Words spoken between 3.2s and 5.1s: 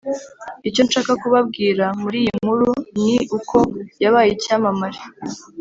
uko yabaye icyamamare